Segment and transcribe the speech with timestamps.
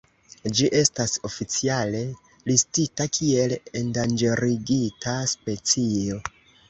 [0.59, 2.01] Ĝi estas oficiale
[2.51, 6.19] listita kiel endanĝerigita specio.